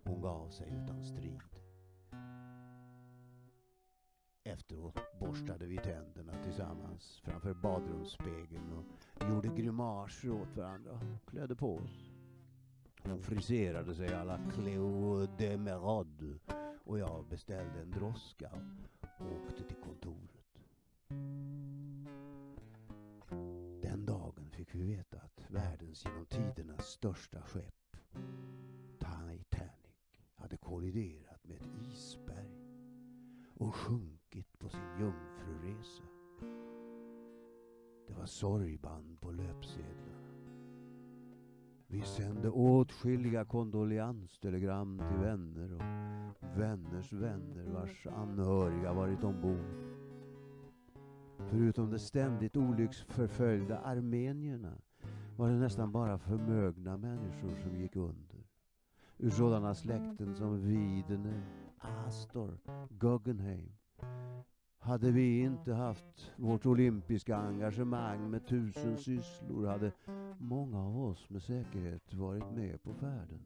[0.04, 1.55] Hon gav sig utan strid.
[4.56, 11.76] Efteråt borstade vi tänderna tillsammans framför badrumsspegeln och gjorde grimaser åt varandra och klädde på
[11.76, 12.12] oss.
[13.02, 16.38] Hon friserade sig alla Cleo de Merode
[16.84, 18.50] och jag beställde en droska
[19.18, 20.58] och åkte till kontoret.
[23.82, 27.96] Den dagen fick vi veta att världens genom tiderna största skepp,
[28.98, 29.46] Titanic,
[30.34, 32.56] hade kolliderat med ett isberg
[33.54, 34.15] och sjunkit
[38.26, 40.06] Sorgband på löpsedlarna.
[41.86, 49.96] Vi sände åtskilliga kondoleanstelegram till vänner och vänners vänner vars anhöriga varit ombord.
[51.38, 54.78] Förutom de ständigt olycksförföljda armenierna
[55.36, 58.44] var det nästan bara förmögna människor som gick under.
[59.18, 61.42] Ur sådana släkten som Widene,
[61.78, 62.58] Astor,
[62.88, 63.72] Guggenheim.
[64.86, 69.92] Hade vi inte haft vårt olympiska engagemang med tusen sysslor hade
[70.38, 73.40] många av oss med säkerhet varit med på färden.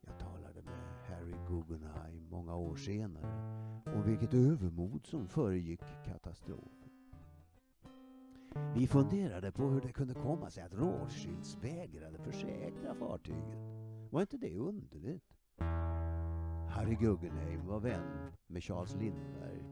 [0.00, 6.90] Jag talade med Harry Guggenheim många år senare om vilket övermod som föregick katastrofen.
[8.76, 13.58] Vi funderade på hur det kunde komma sig att Rothschilds vägrade försäkra fartyget.
[14.10, 15.24] Var inte det underligt?
[16.72, 19.64] Harry Guggenheim var vän med Charles Lindbergh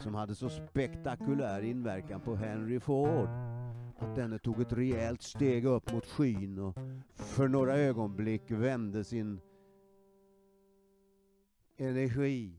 [0.00, 3.28] som hade så spektakulär inverkan på Henry Ford
[3.98, 6.74] att denne tog ett rejält steg upp mot skyn och
[7.14, 9.40] för några ögonblick vände sin
[11.76, 12.52] energi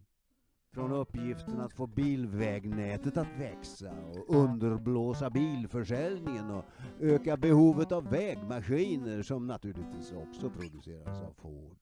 [0.74, 6.66] från uppgiften att få bilvägnätet att växa och underblåsa bilförsäljningen och
[7.00, 11.78] öka behovet av vägmaskiner som naturligtvis också produceras av Ford.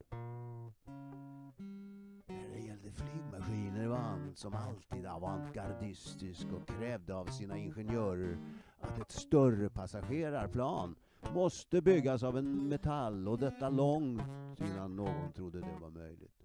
[2.98, 8.38] Flygmaskiner var som alltid avantgardistisk och krävde av sina ingenjörer
[8.82, 10.96] att ett större passagerarplan
[11.34, 14.22] måste byggas av en metall och detta långt
[14.60, 16.44] innan någon trodde det var möjligt.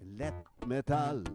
[0.00, 1.26] En lätt metall.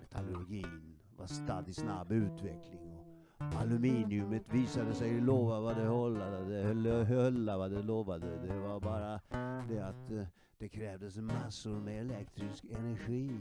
[0.00, 2.98] Metallurgin var stadd i snabb utveckling
[3.38, 8.36] och aluminiumet visade sig lova vad det hålla, det höll, höll vad det lovade.
[8.46, 9.20] Det var bara
[9.68, 10.26] det att eh,
[10.58, 13.40] det krävdes massor med elektrisk energi.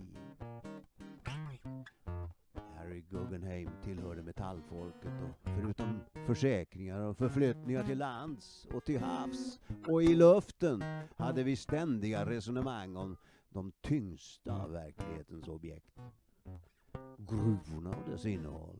[2.75, 10.03] Harry Guggenheim tillhörde metallfolket och förutom försäkringar och förflyttningar till lands och till havs och
[10.03, 10.83] i luften
[11.17, 13.17] hade vi ständiga resonemang om
[13.49, 15.99] de tyngsta av verklighetens objekt.
[17.17, 18.79] Gruvorna och dess innehåll.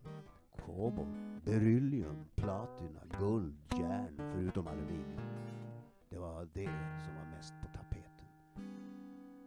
[0.66, 5.22] Kobolt, beryllium, platina, guld, järn förutom aluminium.
[6.10, 7.83] Det var det som var mest på tapeten.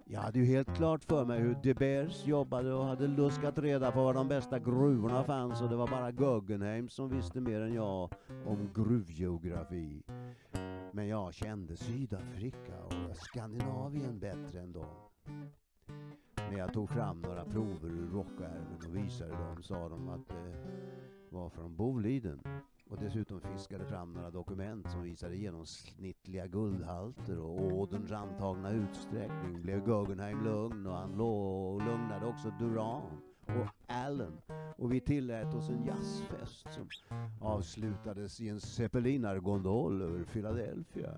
[0.08, 3.92] Jag hade ju helt klart för mig hur De Beers jobbade och hade luskat reda
[3.92, 7.74] på var de bästa gruvorna fanns och det var bara Guggenheim som visste mer än
[7.74, 8.10] jag
[8.46, 10.02] om gruvgeografi.
[10.92, 14.96] Men jag kände Sydafrika och Skandinavien bättre än dem.
[16.36, 20.56] När jag tog fram några prover ur rockärmen och visade dem sa de att det
[21.30, 22.40] var från Boliden
[22.90, 29.84] och dessutom fiskade fram några dokument som visade genomsnittliga guldhalter och åderns antagna utsträckning blev
[29.84, 31.10] Guggenheim lugn och han
[31.78, 33.02] lugnade också Duran
[33.46, 34.40] och Allen
[34.76, 36.88] och vi tillät oss en jazzfest som
[37.40, 41.10] avslutades i en zeppelinargondol över Philadelphia.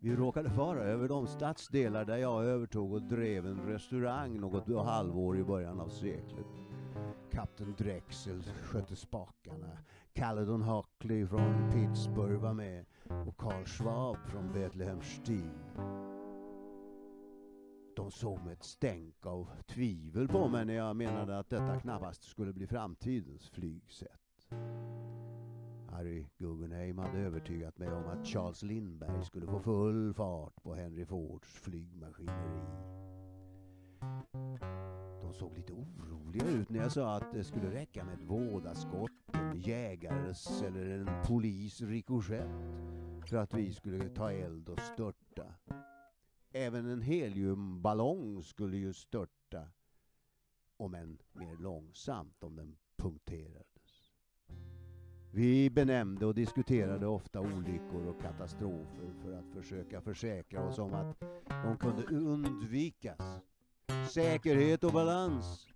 [0.00, 5.38] Vi råkade fara över de stadsdelar där jag övertog och drev en restaurang något halvår
[5.38, 6.46] i början av seklet.
[7.30, 9.78] Kapten Drexel skötte spakarna.
[10.14, 12.84] Caledon Hockley från Pittsburgh var med
[13.26, 15.72] och Karl Schwab från Bethlehem Steel.
[17.96, 22.22] De såg med ett stänk av tvivel på mig när jag menade att detta knappast
[22.22, 24.48] skulle bli framtidens flygsätt.
[25.90, 31.06] Harry Guggenheim hade övertygat mig om att Charles Lindbergh skulle få full fart på Henry
[31.06, 32.62] Fords flygmaskineri.
[35.32, 39.10] De såg lite oroliga ut när jag sa att det skulle räcka med ett vådaskott,
[39.32, 42.50] en jägares eller en polis rikoschett
[43.26, 45.54] för att vi skulle ta eld och störta.
[46.52, 49.68] Även en heliumballong skulle ju störta,
[50.76, 54.12] om än mer långsamt om den punkterades.
[55.30, 61.20] Vi benämnde och diskuterade ofta olyckor och katastrofer för att försöka försäkra oss om att
[61.48, 63.42] de kunde undvikas.
[64.10, 65.68] Säkerhet och balans.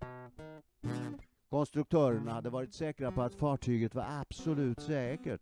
[1.49, 5.41] Konstruktörerna hade varit säkra på att fartyget var absolut säkert.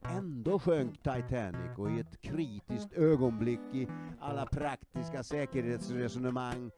[0.00, 3.88] Ändå sjönk Titanic och i ett kritiskt ögonblick i
[4.20, 6.70] alla praktiska säkerhetsresonemang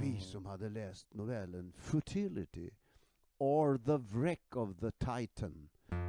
[0.00, 2.70] vi som hade läst novellen Futility
[3.38, 5.68] or the Wreck of the Titan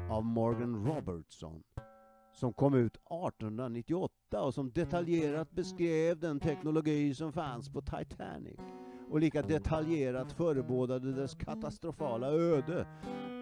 [0.09, 1.63] av Morgan Robertson
[2.33, 8.59] som kom ut 1898 och som detaljerat beskrev den teknologi som fanns på Titanic
[9.09, 12.87] och lika detaljerat förebådade dess katastrofala öde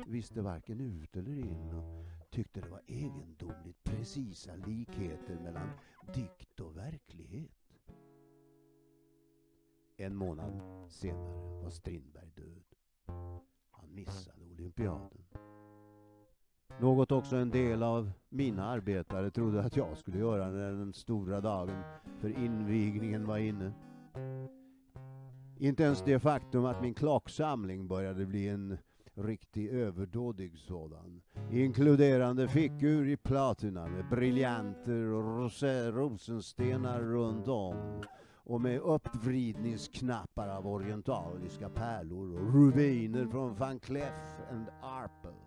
[0.07, 5.69] visste varken ut eller in och tyckte det var egendomligt precisa likheter mellan
[6.13, 7.51] dikt och verklighet.
[9.97, 12.75] En månad senare var Strindberg död.
[13.71, 15.25] Han missade olympiaden.
[16.79, 21.41] Något också en del av mina arbetare trodde att jag skulle göra när den stora
[21.41, 21.83] dagen
[22.19, 23.73] för invigningen var inne.
[25.57, 28.77] Inte ens det faktum att min klocksamling började bli en
[29.13, 35.23] riktig överdådig sådan, inkluderande fickur i platina med briljanter och
[35.95, 38.03] rosenstenar runt om
[38.43, 45.40] och med uppvridningsknappar av orientaliska pärlor och rubiner från van Cleef and Arpel.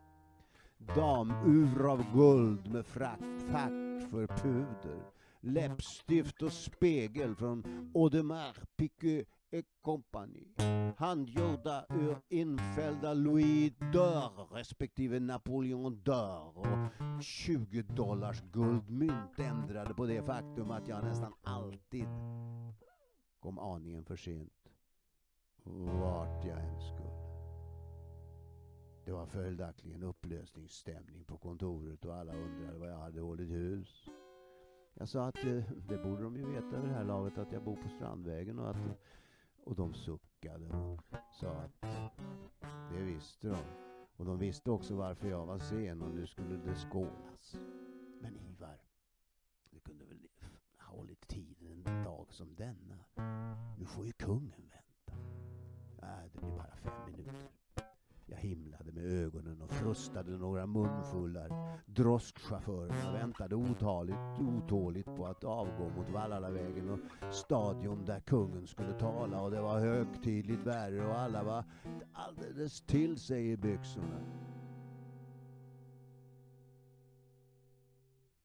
[0.94, 3.20] Damur av guld med frack,
[3.50, 5.02] fack för puder.
[5.40, 10.46] Läppstift och spegel från Audemars Piguet et Company.
[10.96, 20.22] Handgjorda ur infällda Louis d'Or respektive Napoleon d'Or och 20 dollars guldmynt ändrade på det
[20.22, 22.08] faktum att jag nästan alltid
[23.40, 24.68] kom aningen för sent.
[25.64, 27.33] Vart jag än skulle.
[29.04, 34.08] Det var följaktligen upplösningsstämning på kontoret och alla undrade vad jag hade hållit hus.
[34.94, 37.64] Jag sa att eh, det borde de ju veta vid det här laget att jag
[37.64, 38.98] bor på Strandvägen och att
[39.64, 41.00] och de suckade och
[41.32, 41.80] sa att
[42.92, 43.64] det visste de.
[44.16, 47.56] Och de visste också varför jag var sen och nu skulle det skålas.
[48.20, 48.78] Men Ivar,
[49.70, 50.28] du kunde väl
[50.78, 53.04] ha hållit tiden en dag som denna?
[53.78, 55.22] Nu får ju kungen vänta.
[56.00, 57.53] Nej, det blir bara fem minuter.
[58.34, 61.78] Jag himlade med ögonen och frustade några munfullar.
[61.86, 69.42] Droskchaufförerna väntade otaligt, otåligt på att avgå mot Vallalavägen och stadion där kungen skulle tala
[69.42, 71.64] och det var högtidligt värre och alla var
[72.12, 74.20] alldeles till sig i byxorna.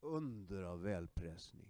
[0.01, 1.68] Under av välpressning.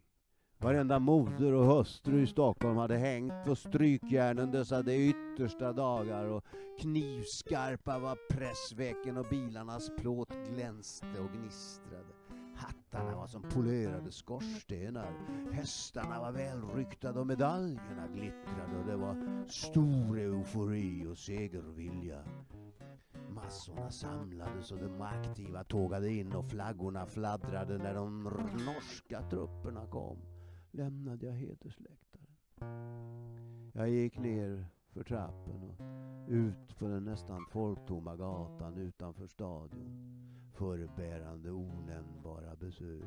[0.61, 6.43] Varenda moder och hustru i Stockholm hade hängt på strykjärnen dessa de yttersta dagar och
[6.79, 12.13] knivskarpa var pressvecken och bilarnas plåt glänste och gnistrade.
[12.55, 15.13] Hattarna var som polerade skorstenar.
[15.51, 22.23] Hästarna var välryktade och medaljerna glittrade och det var stor eufori och segervilja.
[23.29, 28.23] Massorna samlades och de aktiva tågade in och flaggorna fladdrade när de
[28.65, 30.17] norska trupperna kom
[30.71, 32.27] lämnade jag hedersläktaren.
[33.73, 40.19] Jag gick ner för trappen och ut på den nästan folktomma gatan utanför stadion
[40.53, 43.03] förebärande onämnbara besök.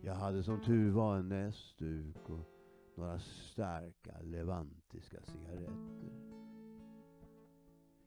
[0.00, 2.48] Jag hade som tur var en näsduk och
[2.96, 6.12] några starka levantiska cigaretter.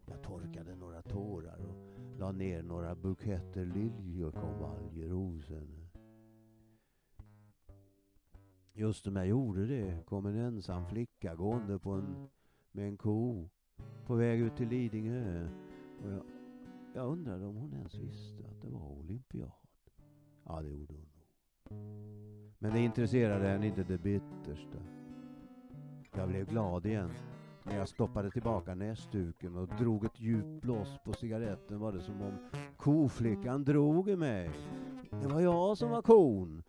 [0.06, 5.89] Jag torkade några tårar och la ner några buketter liljekonvaljer hos henne.
[8.80, 12.28] Just som jag gjorde det kom en ensam flicka gående på en,
[12.72, 13.50] med en ko
[14.06, 15.50] på väg ut till Lidingö.
[16.04, 16.24] Och jag,
[16.94, 19.52] jag undrade om hon ens visste att det var olympiad.
[20.46, 21.26] Ja, det gjorde hon nog.
[22.60, 24.78] Men det intresserade henne inte det bittersta.
[26.16, 27.12] Jag blev glad igen.
[27.64, 32.22] När jag stoppade tillbaka näsduken och drog ett djupt blås på cigaretten var det som
[32.22, 32.34] om
[32.78, 34.52] koflickan drog i mig.
[35.12, 36.64] Det var jag som var kon.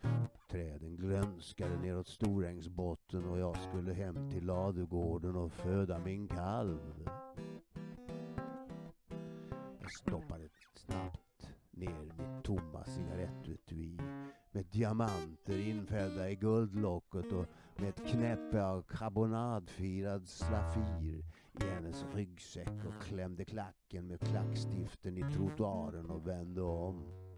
[0.50, 7.08] Träden glönskade neråt Storängsbotten och jag skulle hem till ladugården och föda min kalv.
[9.80, 13.98] Jag stoppade snabbt ner mitt tomma cigarettutui
[14.52, 17.46] med diamanter infällda i guldlocket och
[17.76, 21.24] med ett knäppe av karbonadfirad slafir
[21.60, 27.29] i hennes ryggsäck och klämde klacken med klackstiften i trottoaren och vände om.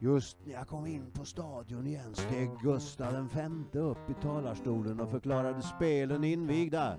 [0.00, 5.10] Just när jag kom in på stadion igen steg Gustav V upp i talarstolen och
[5.10, 6.98] förklarade spelen invigda.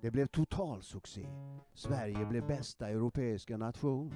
[0.00, 1.26] Det blev total succé.
[1.74, 4.14] Sverige blev bästa europeiska nation.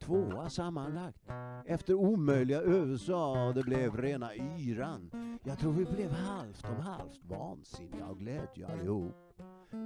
[0.00, 1.22] Tvåa sammanlagt.
[1.66, 5.10] Efter omöjliga USA och det blev rena yran.
[5.44, 9.14] Jag tror vi blev halvt om halvt vansinniga av glädje allihop.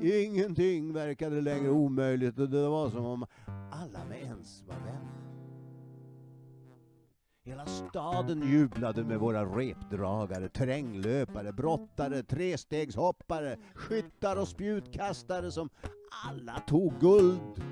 [0.03, 3.27] Ingenting verkade längre omöjligt och det var som om
[4.01, 5.21] alla med ens var vänner.
[7.45, 15.69] Hela staden jublade med våra repdragare, terränglöpare, brottare, trestegshoppare, skyttar och spjutkastare som
[16.27, 17.63] alla tog guld.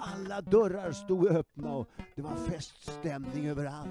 [0.00, 3.88] Alla dörrar stod öppna och det var feststämning överallt.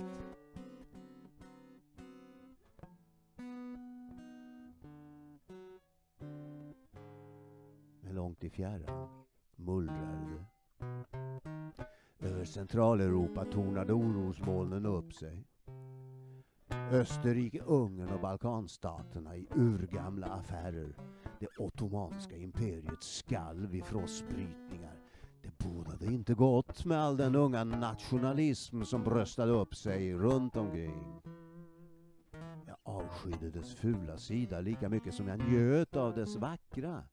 [8.01, 9.24] Men långt i fjärran
[9.55, 10.45] mullrade det.
[12.27, 15.45] Över Centraleuropa tornade orosmolnen upp sig.
[16.91, 20.95] Österrike, Ungern och Balkanstaterna i urgamla affärer.
[21.39, 24.95] Det ottomanska imperiets skalv i frostbrytningar.
[25.41, 31.21] Det bodade inte gott med all den unga nationalism som bröstade upp sig runt omkring.
[32.67, 37.03] Jag avskydde dess fula sida lika mycket som jag njöt av dess vackra.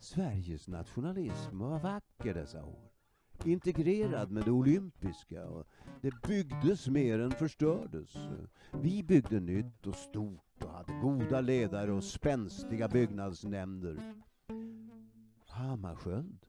[0.00, 2.90] Sveriges nationalism var vacker dessa år.
[3.44, 5.66] Integrerad med det olympiska och
[6.00, 8.16] det byggdes mer än förstördes.
[8.72, 14.14] Vi byggde nytt och stort och hade goda ledare och spänstiga byggnadsnämnder.
[15.46, 16.46] Hammarskjöld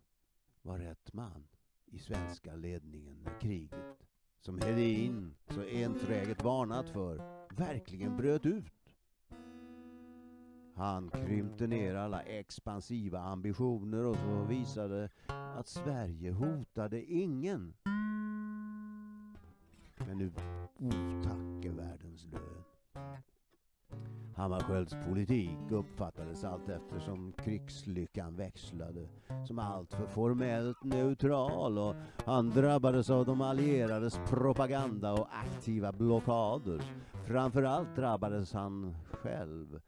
[0.62, 1.48] var rätt man
[1.86, 4.08] i svenska ledningen när kriget,
[4.40, 8.77] som Hedin så enträget varnat för, verkligen bröt ut.
[10.78, 17.74] Han krympte ner alla expansiva ambitioner och så visade att Sverige hotade ingen.
[19.98, 20.32] Men nu
[20.80, 22.64] otacke världens lön.
[24.36, 29.08] Hammarskjölds politik uppfattades allt eftersom krigslyckan växlade
[29.48, 36.82] som alltför formellt neutral och han drabbades av de allierades propaganda och aktiva blockader.
[37.28, 39.80] Framförallt drabbades han själv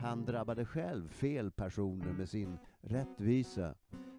[0.00, 3.74] han drabbade själv fel personer med sin rättvisa.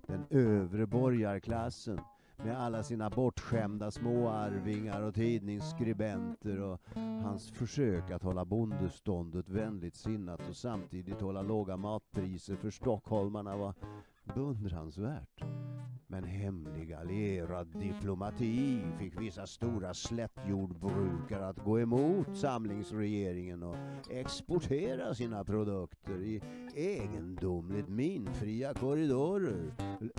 [0.07, 1.99] Den övre borgarklassen
[2.37, 6.79] med alla sina bortskämda småarvingar och tidningsskribenter och
[7.23, 13.73] hans försök att hålla bondeståndet vänligt sinnat och samtidigt hålla låga matpriser för stockholmarna var
[14.23, 15.43] beundransvärt.
[16.11, 23.75] Men hemlig allierad diplomati fick vissa stora slättjordbrukare att gå emot samlingsregeringen och
[24.09, 26.41] exportera sina produkter i
[26.75, 29.73] egendomligt minfria korridorer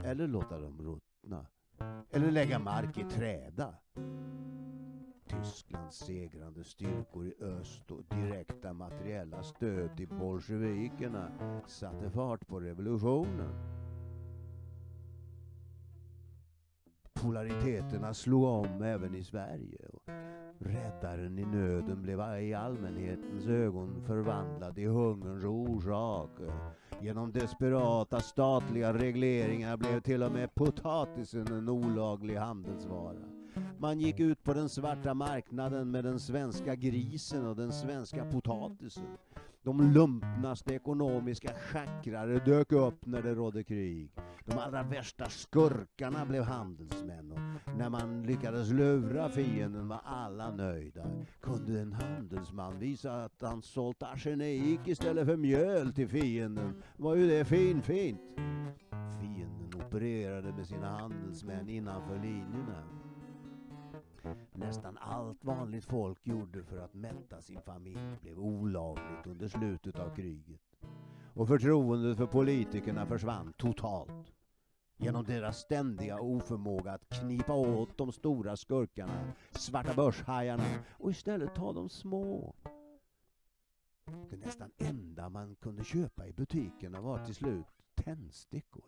[0.04, 1.46] eller låta dem ruttna.
[2.10, 3.74] Eller lägga mark i träda.
[5.26, 11.30] Tysklands segrande styrkor i öst och direkta materiella stöd till bolsjevikerna
[11.66, 13.82] satte fart på revolutionen.
[17.22, 19.78] Polariteterna slog om även i Sverige.
[19.92, 20.12] Och
[20.58, 26.30] räddaren i nöden blev i allmänhetens ögon förvandlad i hungerns orsak.
[27.00, 33.41] Genom desperata statliga regleringar blev till och med potatisen en olaglig handelsvara.
[33.78, 39.16] Man gick ut på den svarta marknaden med den svenska grisen och den svenska potatisen.
[39.64, 44.10] De lumpnaste ekonomiska schackrare dök upp när det rådde krig.
[44.44, 47.38] De allra värsta skurkarna blev handelsmän och
[47.78, 51.06] när man lyckades lura fienden var alla nöjda.
[51.40, 57.28] Kunde en handelsman visa att han sålt arsenik istället för mjöl till fienden var ju
[57.28, 58.20] det finfint.
[59.20, 62.82] Fienden opererade med sina handelsmän innanför linjerna.
[64.52, 70.14] Nästan allt vanligt folk gjorde för att mätta sin familj blev olagligt under slutet av
[70.14, 70.60] kriget.
[71.34, 74.32] Och förtroendet för politikerna försvann totalt.
[74.96, 80.64] Genom deras ständiga oförmåga att knipa åt de stora skurkarna, svarta börshajarna
[80.98, 82.54] och istället ta de små.
[84.30, 88.84] Det nästan enda man kunde köpa i butikerna var till slut tändstickor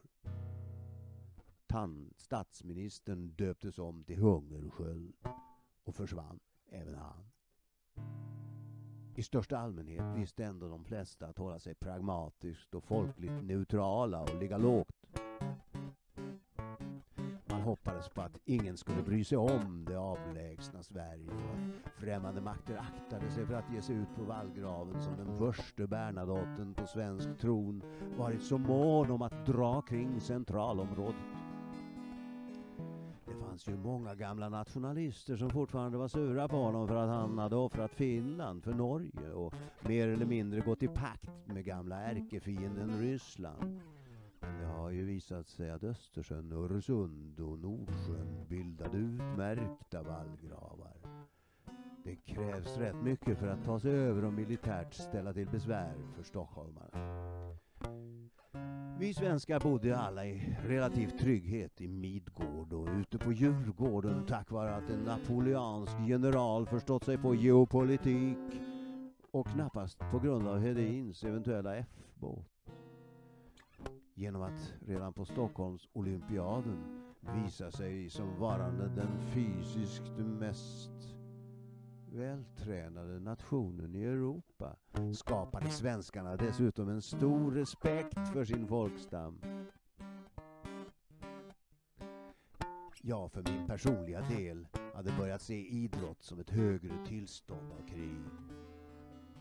[1.74, 5.14] han, statsministern döptes om till Hungersköld
[5.84, 7.24] och försvann även han.
[9.14, 14.34] I största allmänhet visste ändå de flesta att hålla sig pragmatiskt och folkligt neutrala och
[14.40, 15.06] ligga lågt.
[17.46, 22.40] Man hoppades på att ingen skulle bry sig om det avlägsna Sverige och att främmande
[22.40, 26.86] makter aktade sig för att ge sig ut på vallgraven som den första Bernadotten på
[26.86, 27.82] svensk tron
[28.18, 31.43] varit så mån om att dra kring centralområdet
[33.54, 37.56] fanns ju många gamla nationalister som fortfarande var sura på honom för att han hade
[37.56, 43.80] offrat Finland för Norge och mer eller mindre gått i pakt med gamla ärkefienden Ryssland.
[44.40, 50.96] Men det har ju visat sig att Östersjön, Öresund och Nordsjön bildade utmärkta vallgravar.
[52.04, 56.22] Det krävs rätt mycket för att ta sig över och militärt ställa till besvär för
[56.22, 57.43] stockholmarna.
[58.98, 64.74] Vi svenskar bodde alla i relativ trygghet i Midgård och ute på Djurgården tack vare
[64.74, 68.38] att en napoleansk general förstått sig på geopolitik
[69.30, 72.46] och knappast på grund av Hedins eventuella F-båt.
[74.14, 81.13] Genom att redan på Stockholms olympiaden visa sig som varande den fysiskt mest
[82.14, 84.76] vältränade nationen i Europa
[85.14, 89.40] skapade svenskarna dessutom en stor respekt för sin folkstam.
[93.02, 98.20] Jag för min personliga del hade börjat se idrott som ett högre tillstånd av krig.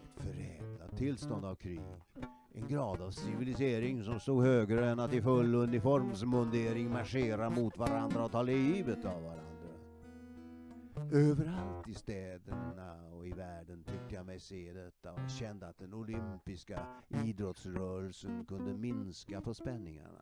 [0.04, 1.82] Ett förädlat tillstånd av krig.
[2.54, 8.26] En grad av civilisering som stod högre än att i full uniformsmundering marschera mot varandra
[8.26, 9.53] och ta livet av varandra.
[11.12, 15.94] Överallt i städerna och i världen tyckte jag mig se detta och kände att den
[15.94, 16.86] olympiska
[17.26, 20.22] idrottsrörelsen kunde minska på spänningarna.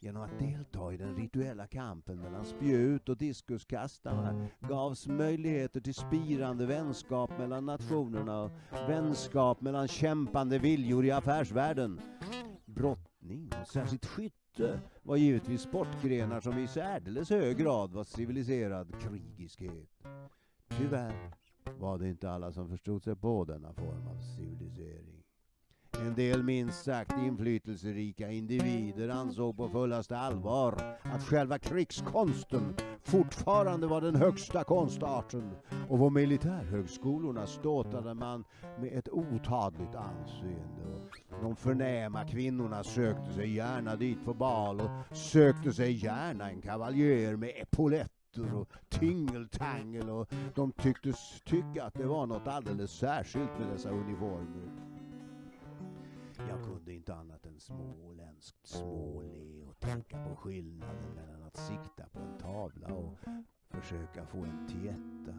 [0.00, 6.66] Genom att delta i den rituella kampen mellan spjut och diskuskastarna gavs möjligheter till spirande
[6.66, 8.50] vänskap mellan nationerna och
[8.88, 12.00] vänskap mellan kämpande viljor i affärsvärlden.
[13.24, 19.88] Brottning, särskilt skytte var givetvis sportgrenar som i särdeles hög grad var civiliserad krigiskhet.
[20.68, 21.30] Tyvärr
[21.78, 25.22] var det inte alla som förstod sig på denna form av civilisering.
[25.98, 34.00] En del minst sagt inflytelserika individer ansåg på fullaste allvar att själva krigskonsten fortfarande var
[34.00, 35.50] den högsta konstarten
[35.88, 38.44] och på militärhögskolorna ståtade man
[38.78, 41.10] med ett otadligt anseende.
[41.42, 47.36] De förnäma kvinnorna sökte sig gärna dit på bal och sökte sig gärna en kavaljer
[47.36, 53.68] med epauletter och tingeltangel och de tycktes tycka att det var något alldeles särskilt med
[53.68, 54.70] dessa uniformer.
[56.48, 62.18] Jag kunde inte annat än småländskt småle och tänka på skillnaden mellan att sikta på
[62.18, 63.18] en tavla och
[63.68, 65.38] försöka få en tietta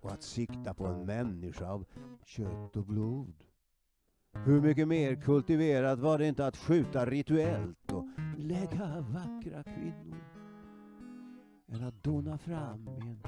[0.00, 1.84] och att sikta på en människa av
[2.24, 3.44] kött och blod.
[4.32, 8.04] Hur mycket mer kultiverat var det inte att skjuta rituellt och
[8.38, 10.24] lägga vackra kvinnor
[11.68, 13.18] än att dona fram i en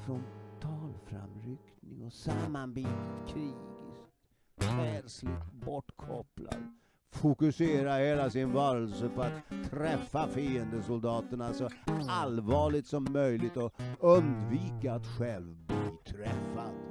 [0.00, 4.10] frontalframryckning och sammanbitet krigiskt,
[4.56, 6.72] själsligt bortkopplad
[7.12, 11.68] fokusera hela sin varelse på att träffa fiendesoldaterna så
[12.08, 16.89] allvarligt som möjligt och undvika att själv bli träffad.